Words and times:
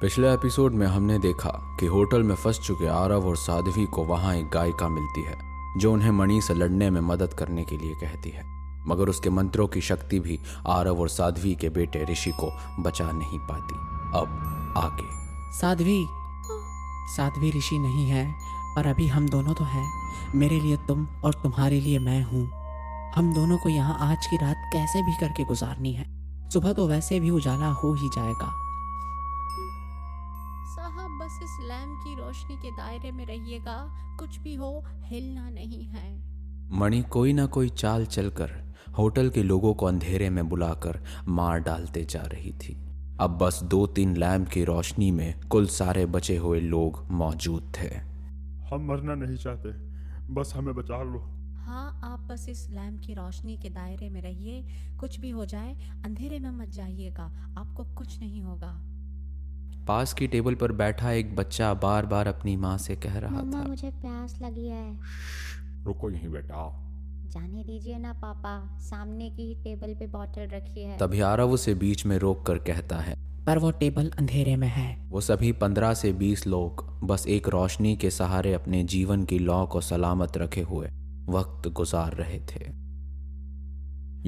पिछले 0.00 0.34
एपिसोड 0.34 0.72
में 0.72 0.86
हमने 0.86 1.18
देखा 1.18 1.76
कि 1.80 1.86
होटल 1.86 2.22
में 2.22 2.34
फंस 2.34 2.60
चुके 2.60 2.86
आरव 2.86 3.28
और 3.28 3.36
साध्वी 3.36 3.86
को 3.86 4.04
वहाँ 4.04 4.34
एक 4.34 4.50
गायिका 4.50 4.88
मिलती 4.88 5.22
है, 5.22 5.38
जो 5.76 5.92
उन्हें 5.92 6.10
मणि 6.10 6.40
से 6.40 6.54
लड़ने 6.54 6.90
में 6.90 7.00
मदद 7.00 7.34
करने 7.34 7.64
के 7.64 7.76
लिए 7.76 7.94
कहती 7.94 8.30
है। 8.30 8.42
मगर 8.86 9.08
उसके 9.08 9.30
मंत्रों 9.30 9.66
की 9.66 9.80
शक्ति 9.80 10.20
भी 10.20 10.40
आरव 10.66 11.00
और 11.00 11.08
साध्वी 11.08 11.54
के 11.54 11.68
बेटे 11.68 12.04
ऋषि 12.04 12.30
को 12.30 12.52
बचा 12.82 13.12
नहीं 13.12 13.38
पाती। 13.38 13.74
अब 14.18 14.74
आगे। 14.76 15.08
साध्वी। 15.58 16.06
साध्वी 17.16 17.50
ऋषि 17.50 17.78
नहीं 17.78 18.08
है, 18.10 18.34
पर 18.76 18.86
अभी 18.86 19.06
हम 19.06 19.28
दोनों 19.28 19.54
तो 19.54 19.64
हैं। 19.64 19.90
मेरे 20.34 20.60
लिए 20.60 20.76
तुम 20.76 21.06
और 21.24 21.34
तुम्हारे 21.34 21.80
लिए 21.80 21.98
मैं 21.98 22.22
हूँ। 22.24 22.50
हम 23.14 23.34
दोनों 23.34 23.58
को 23.58 23.68
यहाँ 23.68 23.96
आज 24.00 24.26
की 24.26 24.36
रात 24.36 24.70
कैसे 24.72 25.02
भी 25.02 25.12
करके 25.12 25.44
गुजारनी 25.44 25.92
है। 25.92 26.04
सुबह 26.50 26.72
तो 26.72 26.88
वैसे 26.88 27.20
भी 27.20 27.30
उजाला 27.30 27.68
हो 27.68 27.94
ही 27.94 28.08
जाएगा। 28.08 28.63
लैम्प 31.64 32.00
की 32.04 32.14
रोशनी 32.14 32.56
के 32.56 32.70
दायरे 32.70 33.10
में 33.12 33.24
रहिएगा 33.26 33.76
कुछ 34.18 34.38
भी 34.38 34.54
हो 34.54 34.70
हिलना 35.04 35.48
नहीं 35.50 35.84
है। 35.84 36.12
मणि 36.70 37.02
कोई 37.02 37.32
ना 37.32 37.46
कोई 37.46 37.68
चाल 37.68 38.06
चलकर 38.06 38.50
होटल 38.98 39.30
के 39.30 39.42
लोगों 39.42 39.74
को 39.74 39.86
अंधेरे 39.86 40.30
में 40.30 40.48
बुलाकर 40.48 41.02
मार 41.28 41.58
डालते 41.58 42.04
जा 42.04 42.22
रही 42.22 42.52
थी। 42.52 42.74
अब 43.20 43.38
बस 43.38 43.62
दो 43.62 43.86
तीन 43.86 44.16
लैम्प 44.16 44.48
की 44.48 44.64
रोशनी 44.64 45.10
में 45.10 45.40
कुल 45.48 45.66
सारे 45.66 46.06
बचे 46.06 46.36
हुए 46.36 46.60
लोग 46.60 47.04
मौजूद 47.10 47.72
थे। 47.78 47.88
हम 48.68 48.86
मरना 48.88 49.14
नहीं 49.14 49.36
चाहते 49.36 49.68
बस 50.34 50.52
हमें 50.56 50.74
बचा 50.74 51.02
लो। 51.02 51.20
हाँ 51.64 52.00
आप 52.04 52.20
बस 52.20 52.46
इस 52.48 52.68
लैम्प 52.70 53.00
की 53.06 53.14
रोशनी 53.14 53.56
के 53.56 53.70
दायरे 53.70 54.08
में 54.10 54.20
रहिए 54.22 54.96
कुछ 55.00 55.18
भी 55.20 55.30
हो 55.30 55.44
जाए 55.44 55.74
अंधेरे 56.04 56.38
में 56.38 56.50
मत 56.50 56.68
जाइएगा 56.68 57.24
आपको 57.58 57.84
कुछ 57.94 58.18
नहीं 58.20 58.42
होगा। 58.42 58.72
पास 59.88 60.12
की 60.12 60.26
टेबल 60.26 60.54
पर 60.54 60.72
बैठा 60.72 61.12
एक 61.12 61.36
बच्चा 61.36 61.74
बार 61.74 62.06
बार 62.06 62.26
अपनी 62.26 62.56
माँ 62.56 62.78
से 62.78 62.96
कह 62.96 63.18
रहा 63.18 63.40
था। 63.40 63.42
मुझे 63.42 63.90
प्यास 63.90 64.38
लगी 64.42 64.68
है। 64.68 65.00
रुको 65.84 66.10
यहीं 66.10 66.28
बेटा। 66.28 66.80
जाने 67.28 67.64
दीजिए 67.64 67.98
ना 67.98 68.12
पापा 68.12 68.78
सामने 68.78 69.30
की 69.30 69.42
ही 69.42 69.54
टेबल 69.54 69.94
पे 69.94 70.06
बॉटल 70.06 70.46
रखी 70.46 70.82
है। 70.82 70.98
तभी 70.98 71.20
आरव 71.20 71.50
उसे 71.50 71.74
बीच 71.74 72.06
में 72.06 72.18
रोक 72.18 72.46
कर 72.46 72.58
कहता 72.58 72.96
है। 72.96 73.44
पर 73.44 73.58
वो 73.58 73.70
टेबल 73.70 74.10
अंधेरे 74.18 74.56
में 74.56 74.68
है। 74.68 75.10
वो 75.10 75.20
सभी 75.20 75.52
पंद्रह 75.52 75.94
से 75.94 76.12
बीस 76.12 76.46
लोग 76.46 77.00
बस 77.04 77.26
एक 77.26 77.48
रोशनी 77.48 77.96
के 77.96 78.10
सहारे 78.10 78.54
अपने 78.54 78.84
जीवन 78.84 79.24
की 79.24 79.38
लौ 79.38 79.66
को 79.66 79.80
सलामत 79.80 80.36
रखे 80.36 80.62
हुए 80.62 80.86
वक्त 81.28 81.68
गुजार 81.68 82.12
रहे 82.12 82.40
थे। 82.40 82.84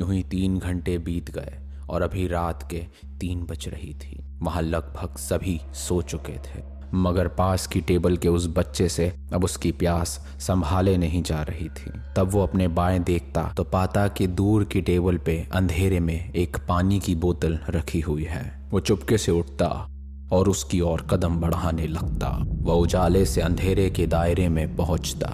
यूँ 0.00 0.14
ही 0.14 0.22
तीन 0.22 0.58
घंटे 0.58 0.98
बीत 0.98 1.30
गए। 1.30 1.65
और 1.90 2.02
अभी 2.02 2.26
रात 2.28 2.68
के 2.70 2.86
तीन 3.20 3.42
बज 3.42 3.68
रही 3.68 3.94
थी। 3.94 4.18
वहाँ 4.42 4.62
लगभग 4.62 5.16
सभी 5.16 5.60
सो 5.74 6.02
चुके 6.02 6.38
थे। 6.38 6.62
मगर 6.94 7.28
पास 7.28 7.66
की 7.66 7.80
टेबल 7.80 8.16
के 8.16 8.28
उस 8.28 8.46
बच्चे 8.48 8.88
से 8.88 9.12
अब 9.32 9.44
उसकी 9.44 9.72
प्यास 9.72 10.08
संभाले 10.40 10.96
नहीं 10.96 11.22
जा 11.22 11.42
रही 11.42 11.68
थी। 11.68 11.90
तब 12.16 12.30
वो 12.30 12.42
अपने 12.42 12.68
बाएँ 12.68 12.98
देखता 12.98 13.42
तो 13.56 13.64
पाता 13.64 14.06
कि 14.08 14.26
दूर 14.26 14.64
की 14.64 14.80
टेबल 14.80 15.18
पे 15.18 15.48
अंधेरे 15.52 16.00
में 16.00 16.32
एक 16.32 16.56
पानी 16.68 17.00
की 17.00 17.14
बोतल 17.14 17.58
रखी 17.70 18.00
हुई 18.00 18.24
है। 18.24 18.44
वो 18.70 18.80
चुपके 18.80 19.18
से 19.18 19.32
उठता 19.32 19.88
और 20.32 20.48
उसकी 20.48 20.80
ओर 20.80 21.06
कदम 21.10 21.36
बढ़ाने 21.36 21.86
लगता। 21.86 22.28
वह 22.40 22.74
उजाले 22.74 23.24
से 23.24 23.40
अंधेरे 23.40 23.90
के 23.90 24.06
दायरे 24.06 24.48
में 24.48 24.76
पहुँचता 24.76 25.28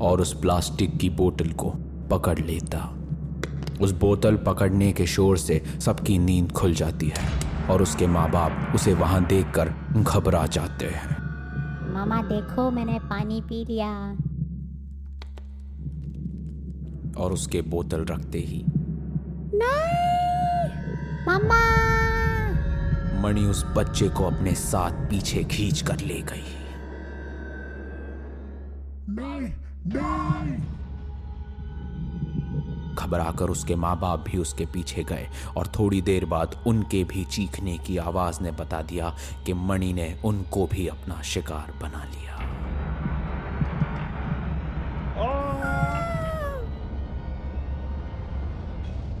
और 0.00 0.20
उस 0.20 0.32
प्लास्टिक 0.40 0.96
की 0.96 1.10
बोतल 1.10 1.52
को 1.52 1.72
पकड़ 2.10 2.38
लेता। 2.38 2.92
उस 3.80 3.92
बोतल 3.92 4.36
पकड़ने 4.36 4.92
के 4.92 5.06
शोर 5.06 5.38
से 5.38 5.62
सबकी 5.80 6.18
नींद 6.18 6.52
खुल 6.52 6.74
जाती 6.74 7.12
है 7.16 7.46
और 7.68 7.82
उसके 7.82 8.06
माँ 8.06 8.30
बाप 8.30 8.72
उसे 8.74 8.94
वहाँ 8.94 9.24
देखकर 9.24 9.74
घबरा 9.96 10.46
जाते 10.46 10.86
हैं। 10.86 11.16
मामा 11.94 12.22
देखो 12.22 12.70
मैंने 12.70 12.98
पानी 12.98 13.40
पी 13.40 13.64
लिया। 13.64 14.16
और 17.22 17.32
उसके 17.32 17.62
बोतल 17.62 18.04
रखते 18.04 18.38
ही 18.38 18.64
मामा। 21.28 21.76
मणि 23.22 23.40
उस 23.40 23.64
बच्चे 23.76 24.08
को 24.08 24.24
अपने 24.24 24.54
साथ 24.54 24.90
पीछे 24.90 25.44
खींच 25.44 25.82
कर 25.82 26.00
ले 26.00 26.22
गई। 26.22 26.65
घबराकर 33.06 33.50
उसके 33.50 33.74
माँ 33.76 33.98
बाप 34.00 34.24
भी 34.28 34.38
उसके 34.38 34.66
पीछे 34.66 35.02
गए 35.04 35.28
और 35.56 35.66
थोड़ी 35.78 36.00
देर 36.02 36.24
बाद 36.26 36.54
उनके 36.66 37.02
भी 37.04 37.24
चीखने 37.26 37.76
की 37.78 37.96
आवाज़ 37.98 38.42
ने 38.42 38.50
बता 38.52 38.82
दिया 38.82 39.14
कि 39.46 39.52
मणि 39.52 39.92
ने 39.92 40.08
उनको 40.24 40.66
भी 40.66 40.86
अपना 40.88 41.20
शिकार 41.24 41.72
बना 41.82 42.04
लिया। 42.04 42.24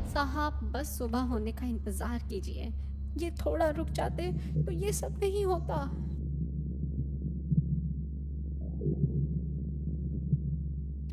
साहब, 0.08 0.60
बस 0.74 0.98
सुबह 0.98 1.20
होने 1.30 1.52
का 1.52 1.66
इंतज़ार 1.66 2.18
कीजिए। 2.28 2.72
ये 3.18 3.30
थोड़ा 3.36 3.68
रुक 3.70 3.88
जाते 3.90 4.32
तो 4.64 4.72
ये 4.72 4.92
सब 4.92 5.18
नहीं 5.20 5.44
होता। 5.44 5.78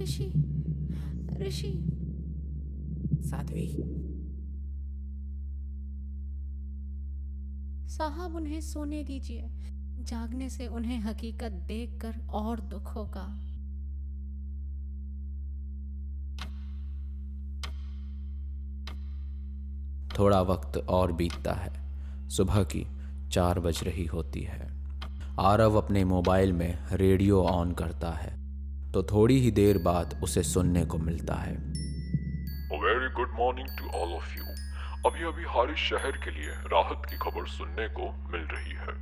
ऋषि 0.01 0.31
ऋषि 1.39 1.71
साध्वी। 3.23 3.67
साहब, 7.89 8.35
उन्हें 8.35 8.61
सोने 8.61 9.03
दीजिए। 9.03 9.49
जागने 9.99 10.49
से 10.49 10.67
उन्हें 10.67 10.99
हकीकत 10.99 11.51
देखकर 11.51 12.15
और 12.29 12.61
दुख 12.61 12.95
होगा। 12.95 13.39
थोड़ा 20.19 20.41
वक्त 20.41 20.77
और 20.77 21.11
बीतता 21.11 21.53
है। 21.53 21.83
सुबह 22.29 22.63
की 22.63 22.87
चार 23.29 23.59
बज 23.59 23.83
रही 23.83 24.05
होती 24.05 24.41
है। 24.41 24.83
आरव 25.39 25.75
अपने 25.75 26.05
मोबाइल 26.05 26.53
में 26.53 26.87
रेडियो 26.91 27.43
ऑन 27.43 27.71
करता 27.71 28.11
है। 28.11 28.43
तो 28.91 29.03
थोड़ी 29.03 29.39
ही 29.39 29.51
देर 29.51 29.77
बाद 29.77 30.19
उसे 30.23 30.43
सुनने 30.43 30.85
को 30.85 30.97
मिलता 30.97 31.35
है। 31.35 31.82
Very 32.81 33.07
good 33.13 33.31
morning 33.39 33.67
to 33.79 33.89
all 33.97 34.13
of 34.13 34.37
you 34.37 34.45
अभी 35.05 35.23
अभी 35.23 35.43
हमारे 35.43 35.75
शहर 35.75 36.17
के 36.17 36.31
लिए 36.31 36.53
राहत 36.73 37.05
की 37.09 37.17
खबर 37.17 37.47
सुनने 37.47 37.87
को 37.87 38.05
मिल 38.31 38.41
रही 38.41 38.73
है 38.73 38.95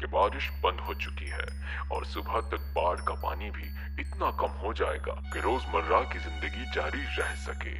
कि 0.00 0.06
बारिश 0.06 0.48
बंद 0.64 0.80
हो 0.80 0.94
चुकी 0.94 1.28
है 1.30 1.46
और 1.92 2.04
सुबह 2.06 2.40
तक 2.50 2.72
बाढ़ 2.76 3.00
का 3.00 3.14
पानी 3.22 3.50
भी 3.50 3.66
इतना 4.02 4.30
कम 4.40 4.60
हो 4.62 4.72
जाएगा 4.72 5.14
कि 5.32 5.40
रोज़मर्रा 5.40 6.00
की 6.12 6.18
ज़िंदगी 6.18 6.64
जारी 6.74 7.02
रह 7.18 7.34
सके। 7.34 7.74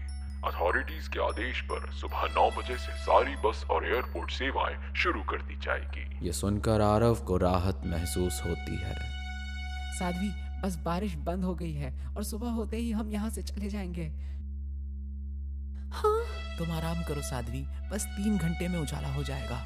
अथॉरिटीज 0.49 1.09
के 1.09 1.21
आदेश 1.21 1.61
पर 1.61 1.91
सुबह 1.93 2.27
नौ 2.35 2.49
बजे 2.51 2.77
से 2.77 2.93
सारी 2.99 3.37
बस 3.45 3.65
और 3.71 3.87
एयरपोर्ट 3.87 4.31
सेवाएँ 4.31 4.77
शुरू 4.95 5.23
कर 5.23 5.43
दी 5.43 5.57
जाएगी। 5.57 6.27
ये 6.27 6.33
सुनकर 6.33 6.81
आरव 6.81 7.15
को 7.15 7.37
राहत 7.37 7.83
महसूस 7.87 8.43
होती 8.47 8.77
है। 8.77 8.95
साध्वी 9.99 10.31
बस 10.63 10.77
बारिश 10.85 11.15
बंद 11.15 11.45
हो 11.45 11.55
गई 11.55 11.73
है 11.73 11.93
और 12.17 12.25
सुबह 12.25 12.51
होते 12.51 12.77
ही 12.77 12.91
हम 12.91 13.11
यहाँ 13.11 13.31
से 13.31 13.43
चले 13.43 13.69
जाएँगे। 13.69 14.13
हाँ। 15.95 16.19
तुम 16.59 16.71
आराम 16.71 17.03
करो 17.03 17.23
साध्वी 17.23 17.67
बस 17.93 18.05
तीन 18.07 18.37
घंटे 18.39 18.69
में 18.69 18.79
उजाला 18.79 19.09
हो 19.09 19.23
जाएगा। 19.23 19.61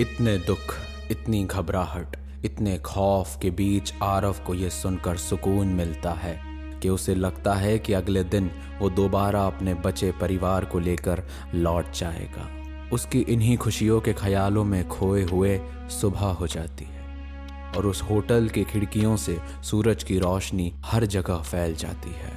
इतने 0.00 0.36
दुख 0.38 0.74
इतनी 1.10 1.44
घबराहट 1.44 2.16
इतने 2.44 2.78
खौफ 2.78 3.38
के 3.42 3.50
बीच 3.50 3.92
आरव 4.02 4.36
को 4.46 4.54
यह 4.54 4.68
सुनकर 4.68 5.16
सुकून 5.16 5.68
मिलता 5.68 6.10
है 6.12 6.34
कि 6.80 6.88
उसे 6.88 7.14
लगता 7.14 7.54
है 7.54 7.78
कि 7.78 7.92
अगले 7.92 8.24
दिन 8.24 8.50
वो 8.80 8.90
दोबारा 8.90 9.46
अपने 9.46 9.74
बचे 9.74 10.12
परिवार 10.12 10.64
को 10.64 10.78
लेकर 10.78 11.22
लौट 11.54 11.92
जाएगा। 11.92 12.48
उसकी 12.92 13.20
इन्हीं 13.20 13.56
खुशियों 13.58 14.00
के 14.00 14.12
ख्यालों 14.12 14.64
में 14.64 14.88
खोए 14.88 15.22
हुए 15.22 15.58
सुबह 15.90 16.26
हो 16.40 16.46
जाती 16.46 16.84
है 16.84 17.72
और 17.76 17.86
उस 17.86 18.02
होटल 18.02 18.48
की 18.48 18.64
खिड़कियों 18.64 19.16
से 19.16 19.38
सूरज 19.62 20.04
की 20.04 20.18
रोशनी 20.18 20.72
हर 20.84 21.06
जगह 21.06 21.42
फैल 21.42 21.74
जाती 21.74 22.10
है। 22.10 22.36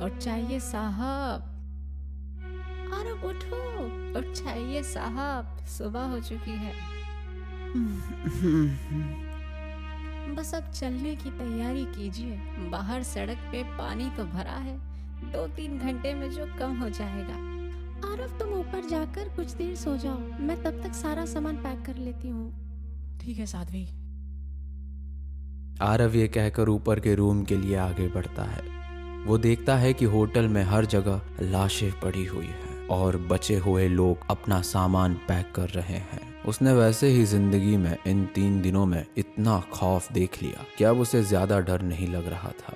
और 0.00 0.18
चाहिए 0.20 0.60
साहब 0.60 1.55
अरे 2.92 3.10
उठो 3.28 3.60
उठ 4.18 4.24
जाइए 4.34 4.82
साहब 4.82 5.64
सुबह 5.68 6.04
हो 6.04 6.20
चुकी 6.20 6.56
है। 6.56 6.72
बस 10.34 10.54
अब 10.54 10.70
चलने 10.70 11.14
की 11.16 11.30
तैयारी 11.30 11.84
कीजिए। 11.84 12.36
बाहर 12.70 13.02
सड़क 13.02 13.38
पे 13.52 13.62
पानी 13.78 14.08
तो 14.10 14.24
भरा 14.24 14.56
है। 14.58 14.76
दो 15.32 15.46
तीन 15.46 15.78
घंटे 15.78 16.14
में 16.14 16.30
जो 16.30 16.46
कम 16.58 16.78
हो 16.78 16.88
जाएगा। 16.90 17.34
आरफ 18.12 18.38
तुम 18.38 18.52
ऊपर 18.52 18.88
जाकर 18.88 19.28
कुछ 19.28 19.52
देर 19.52 19.74
सो 19.76 19.96
जाओ। 19.96 20.18
मैं 20.40 20.62
तब 20.62 20.82
तक 20.82 20.94
सारा 20.94 21.24
सामान 21.24 21.56
पैक 21.56 21.84
कर 21.86 21.96
लेती 21.96 22.28
हूँ। 22.28 23.18
ठीक 23.20 23.38
है 23.38 23.46
साध्वी। 23.46 23.84
आरव 25.82 26.16
ये 26.16 26.28
कहकर 26.28 26.68
ऊपर 26.68 27.00
के 27.00 27.14
रूम 27.14 27.44
के 27.44 27.56
लिए 27.56 27.76
आगे 27.76 28.08
बढ़ता 28.08 28.42
है। 28.42 28.62
वो 29.24 29.38
देखता 29.38 29.76
है 29.76 29.92
कि 29.92 30.04
होटल 30.04 30.48
में 30.48 30.62
हर 30.62 30.84
जगह 30.84 31.20
लाशें 31.40 31.90
पड़ी 32.00 32.24
हुई 32.24 32.46
हैं। 32.46 32.65
और 32.90 33.16
बचे 33.28 33.56
हुए 33.56 33.86
लोग 33.88 34.26
अपना 34.30 34.60
सामान 34.62 35.14
पैक 35.28 35.52
कर 35.54 35.68
रहे 35.68 35.98
हैं। 36.04 36.44
उसने 36.44 36.72
वैसे 36.72 37.08
ही 37.08 37.24
ज़िंदगी 37.24 37.76
में 37.76 37.96
इन 38.06 38.24
तीन 38.26 38.60
दिनों 38.62 38.84
में 38.86 39.04
इतना 39.16 39.58
खौफ 39.72 40.12
देख 40.12 40.42
लिया 40.42 40.64
कि 40.78 40.84
अब 40.84 41.00
उसे 41.00 41.22
ज़्यादा 41.24 41.60
डर 41.60 41.82
नहीं 41.82 42.08
लग 42.08 42.28
रहा 42.28 42.50
था। 42.60 42.74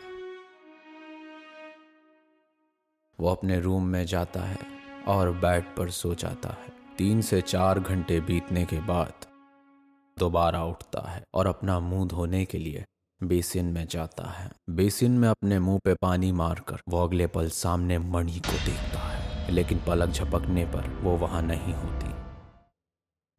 वो 3.18 3.28
अपने 3.28 3.60
रूम 3.60 3.86
में 3.86 4.04
जाता 4.06 4.40
है 4.40 4.58
और 5.08 5.30
बेड 5.32 5.64
पर 5.76 5.90
सो 5.92 6.14
जाता 6.14 6.48
है। 6.50 6.72
तीन 6.98 7.20
से 7.22 7.40
चार 7.40 7.80
घंटे 7.80 8.20
बीतने 8.20 8.64
के 8.64 8.80
बाद 8.86 9.26
दोबारा 10.16 10.64
उठता 10.64 11.08
है 11.08 11.22
और 11.34 11.46
अपना 11.46 11.78
मुँह 11.80 12.06
धोने 12.08 12.44
के 12.44 12.58
लिए 12.58 12.84
बेसिन 13.20 13.66
में 13.66 13.86
जाता 13.86 14.28
है। 14.30 14.50
बेसिन 14.70 15.12
में 15.12 15.28
अपने 15.28 15.58
मुँह 15.58 15.78
पे 15.84 15.94
पानी 15.94 16.32
मारकर 16.32 16.80
वो 16.88 17.02
अगले 17.04 17.26
पल 17.28 17.48
सामने 17.54 17.98
मणि 17.98 18.38
को 18.40 18.52
देखता 18.66 18.98
है। 19.00 19.19
लेकिन 19.50 19.80
पलक 19.86 20.08
झपकने 20.08 20.64
पर 20.64 21.00
वो 21.02 21.16
वहाँ 21.16 21.42
नहीं 21.42 21.74
होती। 21.74 22.10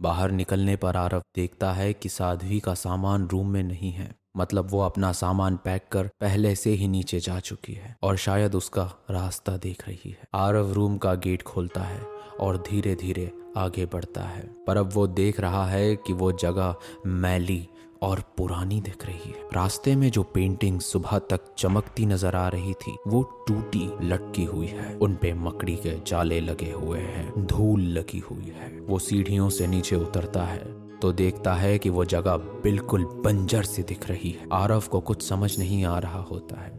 बाहर 0.01 0.31
निकलने 0.31 0.75
पर 0.75 0.95
आरव 0.95 1.23
देखता 1.35 1.73
है 1.73 1.93
कि 1.93 2.09
साध्वी 2.09 2.59
का 2.59 2.73
सामान 2.73 3.27
रूम 3.27 3.49
में 3.49 3.63
नहीं 3.63 3.91
है। 3.91 4.15
मतलब 4.37 4.67
वो 4.71 4.81
अपना 4.81 5.11
सामान 5.11 5.55
पैक 5.55 5.87
कर 5.91 6.07
पहले 6.07 6.55
से 6.55 6.69
ही 6.69 6.87
नीचे 6.87 7.19
जा 7.19 7.39
चुकी 7.39 7.73
है 7.73 7.95
और 8.03 8.17
शायद 8.17 8.55
उसका 8.55 8.83
रास्ता 9.11 9.57
देख 9.57 9.87
रही 9.87 10.09
है। 10.09 10.27
आरव 10.33 10.73
रूम 10.73 10.97
का 10.97 11.13
गेट 11.15 11.43
खोलता 11.43 11.81
है 11.81 12.01
और 12.39 12.57
धीरे 12.57 12.95
धीरे 12.95 13.31
आगे 13.57 13.85
बढ़ता 13.85 14.21
है। 14.21 14.63
पर 14.67 14.77
अब 14.77 14.89
वो 14.93 15.07
देख 15.07 15.39
रहा 15.39 15.65
है 15.67 15.95
कि 15.95 16.13
वो 16.13 16.31
जगह 16.31 16.75
मैली 17.05 17.67
और 18.01 18.19
पुरानी 18.37 18.79
दिख 18.81 19.05
रही 19.05 19.31
है। 19.31 19.47
रास्ते 19.53 19.95
में 19.95 20.09
जो 20.11 20.23
पेंटिंग 20.25 20.79
सुबह 20.81 21.17
तक 21.29 21.53
चमकती 21.57 22.05
नज़र 22.05 22.35
आ 22.35 22.47
रही 22.47 22.73
थी 22.73 22.95
वो 23.07 23.21
टूटी 23.47 23.89
लटकी 24.03 24.43
हुई 24.45 24.67
है। 24.67 24.95
उनपे 24.97 25.33
मकड़ी 25.35 25.75
के 25.75 25.95
जाले 26.07 26.39
लगे 26.41 26.71
हुए 26.71 26.99
हैं 26.99 27.45
धूल 27.47 27.81
लगी 27.89 28.19
हुई 28.21 28.53
है। 28.57 28.69
वो 28.79 28.99
सीढ़ियों 28.99 29.49
से 29.49 29.67
नीचे 29.67 29.95
उतरता 29.95 30.43
है 30.43 30.59
तो 30.99 31.11
देखता 31.13 31.53
है 31.53 31.77
कि 31.79 31.89
वो 31.89 32.05
जगह 32.05 32.37
बिल्कुल 32.63 33.05
बंजर 33.25 33.63
सी 33.63 33.83
दिख 33.83 34.09
रही 34.09 34.31
है। 34.31 34.47
आरव 34.53 34.83
को 34.91 34.99
कुछ 35.01 35.21
समझ 35.21 35.57
नहीं 35.59 35.83
आ 35.85 35.97
रहा 35.99 36.21
होता 36.21 36.61
है। 36.61 36.71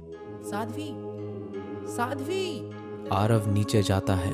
साध्वी 0.43 0.89
साध्वी। 1.89 2.71
आरव 3.13 3.53
नीचे 3.53 3.83
जाता 3.83 4.15
है 4.15 4.33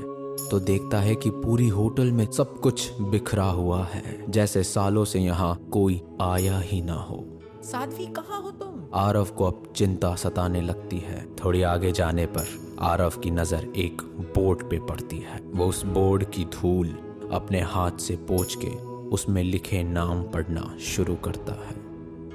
तो 0.51 0.59
देखता 0.61 0.99
है 1.01 1.15
कि 1.15 1.31
पूरी 1.31 1.69
होटल 1.69 2.13
में 2.13 2.25
सब 2.33 2.59
कुछ 2.61 3.01
बिखरा 3.01 3.45
हुआ 3.45 3.85
है 3.85 4.31
जैसे 4.31 4.63
सालों 4.63 5.05
से 5.05 5.21
यहाँ 5.21 5.55
कोई 5.73 6.01
आया 6.21 6.59
ही 6.59 6.81
ना 6.83 6.95
हो। 6.95 7.25
साध्वी 7.63 8.07
कहाँ 8.07 8.41
हो 8.43 8.51
तुम? 8.51 8.83
आरव 8.95 9.25
को 9.25 9.45
अब 9.45 9.73
चिंता 9.77 10.15
सताने 10.15 10.61
लगती 10.61 10.99
है। 10.99 11.27
थोड़ी 11.35 11.63
आगे 11.63 11.93
जाने 11.93 12.27
पर 12.27 12.47
आरव 12.81 13.11
की 13.11 13.31
नज़र 13.31 13.73
एक 13.77 14.03
बोर्ड 14.37 14.63
पे 14.63 14.79
पड़ती 14.79 15.19
है। 15.19 15.41
वो 15.55 15.67
उस 15.67 15.85
बोर्ड 15.85 16.25
की 16.25 16.45
धूल 16.45 16.95
अपने 17.33 17.61
हाथ 17.61 17.99
से 17.99 18.17
पोछ 18.29 18.57
के 18.65 18.77
उसमें 19.09 19.43
लिखे 19.43 19.83
नाम 19.83 20.23
पढ़ना 20.23 20.77
शुरू 20.81 21.15
करता 21.15 21.53
है। 21.53 21.77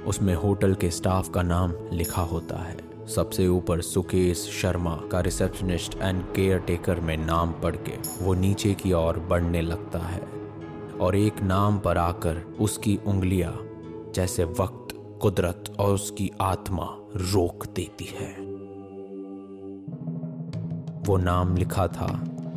उसमें 0.04 0.34
होटल 0.34 0.74
के 0.74 0.90
स्टाफ 0.90 1.28
का 1.28 1.42
नाम 1.42 1.74
लिखा 1.92 2.22
होता 2.22 2.56
है। 2.56 2.76
सबसे 3.08 3.46
ऊपर 3.46 3.80
सुकेश 3.80 4.38
शर्मा 4.62 4.94
का 5.12 5.20
रिसेप्शनिस्ट 5.20 5.94
एंड 5.94 6.22
केयर 6.22 6.58
टेकर 6.58 7.00
में 7.00 7.16
नाम 7.16 7.52
पढ़ 7.52 7.76
के 7.76 8.24
वो 8.24 8.34
नीचे 8.34 8.72
की 8.74 8.92
ओर 8.92 9.18
बढ़ने 9.18 9.62
लगता 9.62 9.98
है 9.98 10.20
और 11.00 11.16
एक 11.16 11.42
नाम 11.42 11.78
पर 11.78 11.98
आकर 11.98 12.36
उसकी 12.60 12.98
उंगलियाँ, 13.06 13.52
जैसे 14.14 14.44
वक्त, 14.44 14.94
कुदरत 15.22 15.64
और 15.78 15.94
उसकी 15.94 16.30
आत्मा 16.40 16.86
रोक 17.16 17.66
देती 17.66 18.04
है। 18.04 18.30
वो 21.02 21.16
नाम 21.16 21.56
लिखा 21.56 21.86
था 21.86 22.08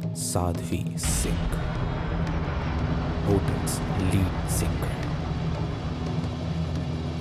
Sadhvi 0.04 0.84
Singh, 0.98 1.42
hotels 3.28 3.80
lead 4.14 4.48
singer 4.50 4.97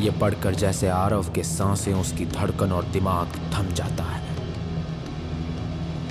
ये 0.00 0.10
पढ़कर 0.10 0.54
जैसे 0.54 0.88
आरव 0.88 1.31
के 1.32 1.43
साँसें 1.43 1.94
उसकी 1.94 2.25
धड़कन 2.26 2.72
और 2.72 2.84
दिमाग 2.84 3.26
थम 3.54 3.69
जाता 3.75 4.04
है। 4.04 4.25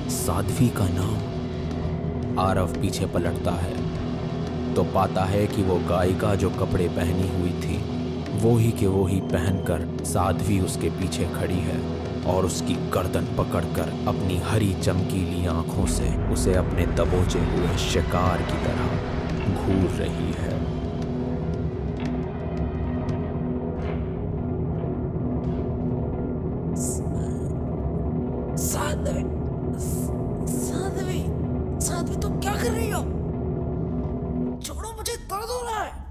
साध्वी 0.09 0.69
का 0.69 0.87
नाम 0.89 2.39
आरव 2.39 2.73
पीछे 2.81 3.05
पलटता 3.05 3.51
है। 3.51 3.73
तो 4.73 4.83
पाता 4.83 5.23
है 5.23 5.45
कि 5.47 5.63
वो 5.63 5.75
गायिका 5.89 6.33
जो 6.35 6.49
कपड़े 6.49 6.87
पहनी 6.87 7.27
हुई 7.29 7.51
थी, 7.61 7.77
वो 8.39 8.55
ही 8.57 8.71
के 8.71 8.87
वो 8.87 9.05
ही 9.05 9.19
पहनकर 9.21 9.88
साध्वी 10.05 10.59
उसके 10.59 10.89
पीछे 10.89 11.25
खड़ी 11.25 11.59
है 11.59 11.79
और 12.23 12.45
उसकी 12.45 12.75
गर्दन 12.93 13.25
पकड़कर 13.38 13.93
अपनी 14.07 14.38
हरी 14.38 14.73
चमकीली 14.73 15.45
आँखों 15.45 15.85
से 15.85 16.09
उसे 16.33 16.53
अपने 16.53 16.85
दबोचे 16.85 17.39
हुए 17.39 17.77
शिकार 17.77 18.41
की 18.41 18.57
तरह 18.65 18.88
घूर 19.53 19.89
रही 19.91 20.33
है। 20.33 20.54
कर 32.65 32.71
रही 32.71 32.89
हो? 32.89 33.01
छोड़ो 34.62 34.91
मुझे 34.97 35.15
दर्द 35.15 35.50
हो 35.50 35.62
रहा 35.63 35.83
है। 35.83 36.03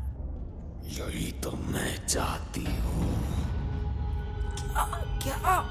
यही 0.88 1.32
तो 1.32 1.50
मैं 1.50 2.06
चाहती 2.06 2.64
हूँ। 2.64 3.08
क्या 4.58 4.84
क्या? 5.22 5.62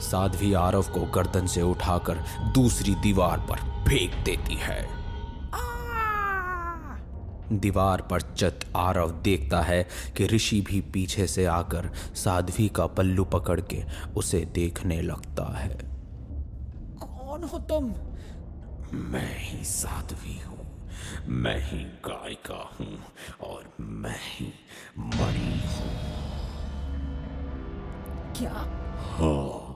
साध्वी 0.00 0.52
आरव 0.54 0.82
को 0.82 1.00
गर्दन 1.00 1.46
से 1.46 1.62
उठाकर 1.62 2.24
दूसरी 2.54 2.94
दीवार 2.94 3.38
पर 3.38 3.56
फेंक 3.88 4.24
देती 4.24 4.54
है। 4.54 5.04
दीवार 7.52 8.02
पर 8.02 8.20
चत 8.20 8.60
आरव 8.76 9.10
देखता 9.10 9.60
है 9.60 9.88
कि 10.16 10.26
ऋषि 10.26 10.60
भी 10.60 10.80
पीछे 10.80 11.26
से 11.26 11.44
आकर 11.46 11.90
साध्वी 12.14 12.68
का 12.68 12.86
पल्लू 12.86 13.24
पकड़ 13.24 13.60
के 13.60 13.82
उसे 14.16 14.40
देखने 14.54 15.02
लगता 15.02 15.44
है। 15.58 15.68
कौन 17.00 17.44
हो 17.44 17.58
तुम? 17.58 17.94
मैं 18.94 19.36
ही 19.38 19.64
साध्वी 19.64 20.38
हूँ 20.40 20.66
मैं 21.42 21.58
ही 21.62 21.78
गायिका 22.04 22.62
हूँ 22.78 22.98
और 23.42 23.72
मैं 23.80 24.18
ही 24.22 24.52
मणि 24.98 25.60
हूँ। 25.68 25.92
क्या? 28.36 28.52
हाँ 29.14 29.70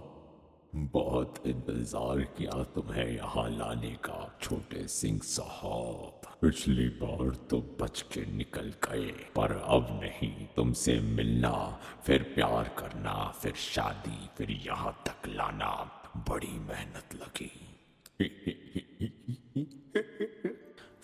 बहुत 0.74 1.42
इंतज़ार 1.46 2.20
किया 2.38 2.62
तुम्हें 2.74 3.06
यहाँ 3.06 3.48
लाने 3.50 3.90
का 4.04 4.18
छोटे 4.42 4.86
सिंह 4.88 5.20
साहब। 5.24 6.26
पिछली 6.42 6.88
बार 7.02 7.34
तो 7.50 7.60
बच 7.80 8.02
के 8.12 8.24
निकल 8.36 8.72
गए 8.84 9.10
पर 9.36 9.56
अब 9.56 9.88
नहीं 10.02 10.32
तुमसे 10.56 10.98
मिलना 11.00 11.54
फिर 12.06 12.22
प्यार 12.34 12.68
करना 12.78 13.14
फिर 13.42 13.54
शादी 13.64 14.28
फिर 14.38 14.50
यहाँ 14.66 14.92
तक 15.08 15.28
लाना। 15.28 15.72
बड़ी 16.28 16.58
मेहनत 16.60 17.14
लगी। 17.14 17.50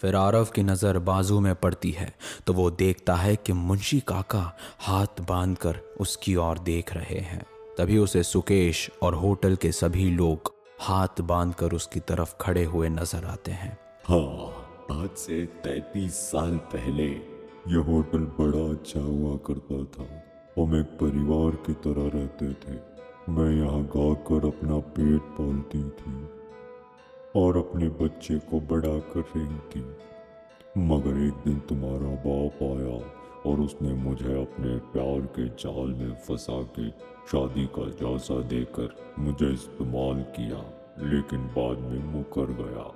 फिर 0.00 0.16
आरव 0.16 0.48
की 0.54 0.62
नज़र 0.62 0.98
बाजू 0.98 1.38
में 1.40 1.54
पड़ती 1.54 1.90
है 1.90 2.12
तो 2.46 2.52
वो 2.52 2.70
देखता 2.72 3.14
है 3.14 3.34
कि 3.36 3.52
मुंशी 3.52 4.00
काका 4.00 4.42
हाथ 4.80 5.20
बांधकर 5.20 5.80
उसकी 6.00 6.34
ओर 6.36 6.58
देख 6.58 6.92
रहे 6.94 7.18
हैं। 7.20 7.44
तभी 7.78 7.98
उसे 7.98 8.22
सुकेश 8.22 8.90
और 9.02 9.14
होटल 9.14 9.56
के 9.56 9.72
सभी 9.72 10.10
लोग 10.10 10.52
हाथ 10.80 11.20
बांधकर 11.22 11.72
उसकी 11.72 12.00
तरफ़ 12.00 12.34
खड़े 12.40 12.64
हुए 12.64 12.88
नज़र 12.88 13.24
आते 13.24 13.52
हैं। 13.52 13.76
हाँ 14.04 14.60
आज 14.92 15.08
से 15.16 15.44
तैतीस 15.64 16.16
साल 16.22 16.56
पहले 16.72 17.06
यह 17.68 17.84
होटल 17.88 18.24
बड़ा 18.38 18.64
अच्छा 18.70 19.00
हुआ 19.00 19.36
करता 19.46 19.84
था। 19.94 20.08
हम 20.56 20.74
एक 20.80 20.86
परिवार 21.00 21.56
की 21.66 21.72
तरह 21.84 22.10
रहते 22.14 22.52
थे। 22.62 22.76
मैं 23.32 23.50
यहाँ 23.52 23.82
गाकर 23.94 24.46
अपना 24.46 24.78
पेट 24.94 25.20
पालती 25.36 25.82
थी। 25.90 26.12
और 27.36 27.56
अपने 27.56 27.88
बच्चे 28.00 28.38
को 28.50 28.60
बड़ा 28.60 28.98
कर 29.12 29.24
रही 29.36 29.58
थी 29.70 29.84
मगर 30.78 31.22
एक 31.26 31.42
दिन 31.44 31.58
तुम्हारा 31.68 32.10
बाप 32.24 32.62
आया 32.62 32.96
और 33.46 33.60
उसने 33.60 33.92
मुझे 33.94 34.32
अपने 34.42 34.76
प्यार 34.92 35.26
के 35.36 35.48
जाल 35.62 35.94
में 35.94 36.14
फंसा 36.26 36.60
के 36.78 36.88
शादी 37.30 37.66
का 37.66 37.88
जायजा 38.00 38.40
देकर 38.48 38.94
मुझे 39.18 39.52
इस्तेमाल 39.52 40.22
किया, 40.36 40.60
लेकिन 41.10 41.46
बाद 41.48 41.78
में 41.78 42.04
मुकर 42.12 42.52
गया। 42.52 42.86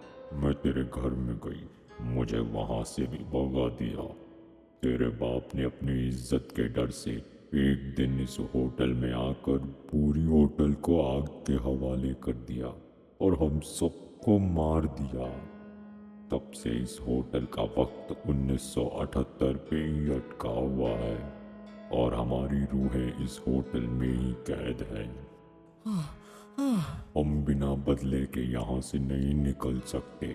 मैं 0.41 0.55
तेरे 0.55 0.85
घर 0.85 1.11
में 1.19 1.37
गई, 1.37 1.65
मुझे 2.15 2.39
वहाँ 2.39 2.83
से 2.85 3.03
भी 3.03 3.19
भगा 3.35 3.69
दिया। 3.77 4.09
तेरे 4.83 5.09
बाप 5.21 5.55
ने 5.55 5.65
अपनी 5.65 6.09
इज़्ज़त 6.09 6.49
के 6.57 6.69
डर 6.69 6.91
से 6.91 7.11
एक 7.11 7.95
दिन 7.97 8.21
इस 8.21 8.37
होटल 8.55 8.93
में 8.95 9.13
आकर 9.13 9.59
पूरी 9.91 10.25
होटल 10.25 10.73
को 10.83 11.01
आग 11.03 11.29
के 11.47 11.53
हवाले 11.65 12.15
कर 12.15 12.45
दिया 12.49 12.75
और 13.21 13.39
हम 13.43 13.61
सबको 14.29 14.39
मार 14.55 14.87
दिया। 14.97 15.27
तब 16.29 16.51
से 16.55 16.71
इस 16.79 16.97
होटल 17.03 17.45
का 17.53 17.63
वक्त 17.77 18.11
1978 18.27 19.57
पे 19.69 19.77
ही 19.77 20.11
अटका 20.15 20.51
हुआ 20.51 20.91
है 20.91 21.17
और 21.93 22.15
हमारी 22.15 22.61
रूहें 22.73 23.25
इस 23.25 23.41
होटल 23.47 23.87
में 23.93 24.09
ही 24.09 24.33
कैद 24.51 24.83
हैं। 24.91 25.09
हम 27.17 27.45
बिना 27.45 27.73
बदले 27.89 28.25
के 28.27 28.45
यहाँ 28.53 28.81
से 28.81 28.99
नहीं 28.99 29.35
निकल 29.35 29.81
सकते 29.87 30.27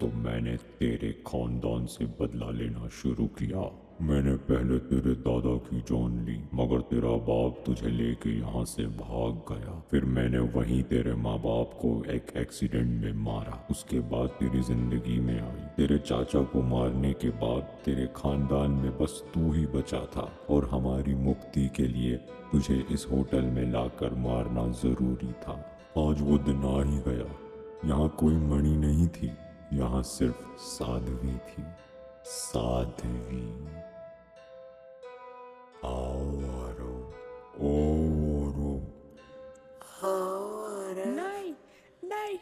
तो 0.00 0.08
मैंने 0.18 0.56
तेरे 0.78 1.12
खानदान 1.26 1.86
से 1.92 2.06
बदला 2.20 2.50
लेना 2.52 2.88
शुरू 3.02 3.26
किया। 3.38 3.68
मैंने 4.00 4.34
पहले 4.36 4.78
तेरे 4.78 5.14
दादा 5.14 5.56
की 5.56 5.80
जान 5.80 6.24
ली, 6.24 6.36
मगर 6.54 6.80
तेरा 6.80 7.10
बाप 7.26 7.62
तुझे 7.66 7.88
लेके 7.88 8.30
यहाँ 8.30 8.64
से 8.64 8.86
भाग 8.86 9.34
गया। 9.50 9.82
फिर 9.90 10.04
मैंने 10.04 10.38
वहीं 10.38 10.82
तेरे 10.82 11.14
माँ 11.14 11.38
बाप 11.38 11.78
को 11.82 11.90
एक 12.04 12.32
एक्सीडेंट 12.36 13.04
में 13.04 13.12
मारा। 13.12 13.66
उसके 13.70 14.00
बाद 14.00 14.28
तेरी 14.28 14.62
ज़िंदगी 14.62 15.18
में 15.20 15.40
आई। 15.40 15.66
तेरे 15.76 15.98
चाचा 15.98 16.42
को 16.42 16.62
मारने 16.62 17.12
के 17.12 17.28
बाद 17.28 17.62
तेरे 17.84 18.06
खानदान 18.16 18.70
में 18.70 18.98
बस 18.98 19.22
तू 19.34 19.52
ही 19.52 19.66
बचा 19.66 20.00
था। 20.16 20.30
और 20.50 20.68
हमारी 20.68 21.14
मुक्ति 21.14 21.68
के 21.76 21.86
लिए 21.86 22.16
तुझे 22.52 22.84
इस 22.90 23.06
होटल 23.12 23.42
में 23.42 23.72
लाकर 23.72 24.14
मारना 24.14 24.66
ज़रूरी 24.72 25.32
था। 25.32 25.52
आज 25.98 26.20
वो 26.20 26.38
दिन 26.38 26.64
आ 26.64 26.82
ही 26.82 26.98
गया। 26.98 27.30
यहाँ 27.88 28.08
कोई 28.18 28.36
मणि 28.36 28.76
नहीं 28.76 29.08
थी। 29.08 29.30
यहाँ 29.72 30.02
सिर्फ़ 30.02 30.44
साधवी 30.58 31.34
थी। 31.34 31.62
साध्वी। 32.26 33.42
आओ 35.84 36.28
आरो 36.62 36.94
ओ 37.60 37.72
आरो 40.04 41.04
नहीं 41.04 41.52
नहीं। 42.04 42.38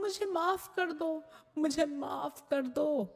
मुझे 0.00 0.26
माफ़ 0.26 0.68
कर 0.76 0.92
दो 0.92 1.22
मुझे 1.58 1.86
माफ़ 1.86 2.42
कर 2.50 2.62
दो। 2.62 3.14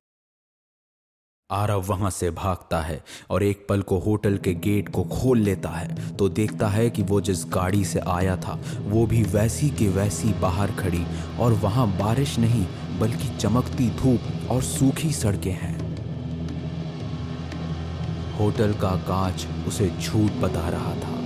आरव 1.50 1.80
वहाँ 1.82 2.10
से 2.10 2.30
भागता 2.30 2.80
है 2.80 3.02
और 3.30 3.42
एक 3.42 3.66
पल 3.68 3.82
को 3.82 3.98
होटल 3.98 4.36
के 4.38 4.54
गेट 4.54 4.88
को 4.88 5.02
खोल 5.04 5.38
लेता 5.38 5.68
है 5.68 6.16
तो 6.16 6.28
देखता 6.28 6.68
है 6.68 6.90
कि 6.90 7.02
वो 7.02 7.20
जिस 7.20 7.44
गाड़ी 7.46 7.84
से 7.84 8.00
आया 8.08 8.36
था 8.36 8.58
वो 8.80 9.06
भी 9.06 9.22
वैसी 9.22 9.70
के 9.70 9.88
वैसी 9.88 10.32
बाहर 10.32 10.72
खड़ी 10.72 11.04
और 11.38 11.52
वहाँ 11.52 11.86
बारिश 11.98 12.38
नहीं 12.38 12.66
बल्कि 13.00 13.28
चमकती 13.38 13.90
धूप 13.90 14.50
और 14.50 14.62
सूखी 14.62 15.12
सड़कें 15.12 15.52
हैं। 15.52 15.78
होटल 18.38 18.73
का 18.73 18.90
कांच 18.90 19.47
उसे 19.69 19.90
झूठ 20.00 20.33
बता 20.33 20.69
रहा 20.69 20.95
था। 20.95 21.19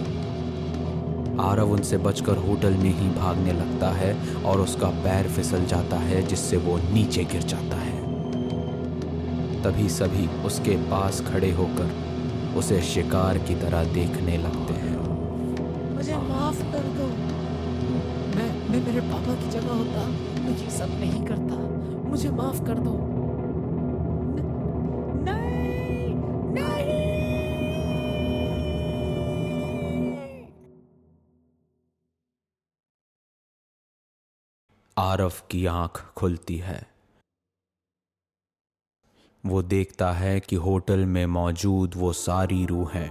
आरव 1.42 1.72
उनसे 1.72 1.98
बचकर 1.98 2.36
होटल 2.36 2.74
में 2.74 3.00
ही 3.00 3.08
भागने 3.10 3.52
लगता 3.52 3.88
है 3.88 4.42
और 4.42 4.60
उसका 4.60 4.86
पैर 4.86 5.28
फिसल 5.28 5.64
जाता 5.64 5.96
है, 5.96 6.22
जिससे 6.26 6.56
वो 6.56 6.76
नीचे 6.76 7.24
गिर 7.24 7.42
जाता 7.42 7.76
है। 7.76 8.02
तभी 9.62 9.88
सभी 9.88 10.26
उसके 10.26 10.76
पास 10.76 11.20
खड़े 11.20 11.50
होकर 11.52 11.94
उसे 12.56 12.82
शिकार 12.82 13.38
की 13.38 13.54
तरह 13.54 13.84
देखने 13.84 14.36
लगते 14.36 14.74
हैं। 14.74 14.96
मुझे 15.94 16.16
माफ़ 16.16 16.62
कर 16.72 16.84
दो। 16.98 17.06
मैं 18.36 18.70
मैं 18.70 18.86
मेरे 18.86 19.00
पापा 19.00 19.34
की 19.34 19.50
जगह 19.50 19.72
होता 19.72 20.00
तो 20.36 20.50
ये 20.64 20.70
सब 20.70 20.88
नहीं 21.00 21.24
करता 21.24 21.33
मुझे 22.14 22.30
माफ़ 22.30 22.64
कर 22.66 22.74
दो। 22.74 22.90
आरव 34.98 35.32
की 35.50 35.66
आँख 35.66 36.12
खुलती 36.16 36.56
है। 36.56 36.86
वो 39.46 39.62
देखता 39.62 40.12
है 40.12 40.40
कि 40.40 40.56
होटल 40.56 41.06
में 41.06 41.26
मौजूद 41.26 41.94
वो 41.96 42.12
सारी 42.12 42.66
रूहें 42.66 43.10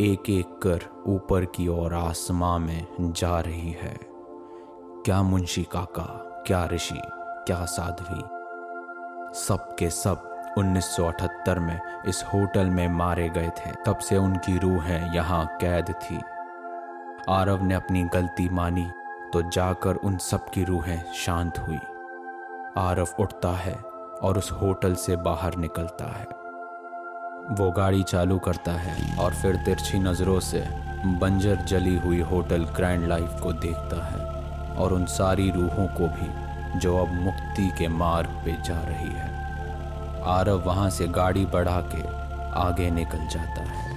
एक 0.00 0.30
एक 0.30 0.46
कर 0.46 1.04
ऊपर 1.06 1.44
की 1.44 1.68
ओर 1.68 1.94
आसमां 1.94 2.60
में 2.60 3.12
जा 3.12 3.40
रही 3.40 3.72
है। 3.72 3.98
क्या 5.04 5.22
मुंशी 5.22 5.64
काका, 5.64 6.42
क्या 6.46 6.66
ऋषि, 6.66 7.00
क्या 7.46 7.64
साध्वी? 7.64 8.43
सब 9.34 9.76
के 9.78 9.90
सब 9.90 10.54
1978 10.58 11.58
में 11.58 11.80
इस 12.06 12.24
होटल 12.34 12.66
में 12.66 12.88
मारे 12.88 13.28
गए 13.28 13.48
थे। 13.48 13.70
तब 13.86 13.98
से 13.98 14.16
उनकी 14.16 14.58
रूहें 14.58 15.14
यहाँ 15.14 15.46
कैद 15.60 15.94
थी। 16.02 16.20
आरव 17.28 17.64
ने 17.64 17.74
अपनी 17.74 18.04
गलती 18.04 18.48
मानी 18.48 18.90
तो 19.32 19.42
जाकर 19.50 19.94
उन 19.94 20.16
सब 20.18 20.50
की 20.50 20.64
रूहें 20.64 21.12
शांत 21.12 21.58
हुई। 21.58 21.78
आरव 22.76 23.08
उठता 23.20 23.48
है 23.48 23.74
और 24.22 24.38
उस 24.38 24.52
होटल 24.52 24.94
से 24.94 25.16
बाहर 25.16 25.56
निकलता 25.56 26.04
है। 26.04 26.26
वो 27.54 27.70
गाड़ी 27.70 28.02
चालू 28.02 28.38
करता 28.38 28.72
है 28.72 29.18
और 29.18 29.34
फिर 29.34 29.56
तिरछी 29.56 29.98
नज़रों 29.98 30.40
से 30.40 30.64
बंजर 31.06 31.56
जली 31.56 31.98
हुई 31.98 32.20
होटल 32.20 32.64
ग्रैंड 32.64 33.06
लाइफ 33.06 33.40
को 33.42 33.52
देखता 33.52 34.04
है 34.04 34.26
और 34.74 34.92
उन 34.92 35.04
सारी 35.04 35.50
रूहों 35.50 35.88
को 35.88 36.08
भी 36.08 36.43
जो 36.76 36.96
अब 36.98 37.12
मुक्ति 37.12 37.72
के 37.78 37.88
मार्ग 37.88 38.28
पे 38.44 38.56
जा 38.62 38.80
रही 38.80 39.12
है। 39.12 39.32
आरव 40.24 40.62
वहाँ 40.66 40.90
से 40.90 41.08
गाड़ी 41.08 41.46
बढ़ा 41.46 41.80
के 41.80 42.02
आगे 42.60 42.90
निकल 42.90 43.26
जाता 43.26 43.62
है। 43.62 43.93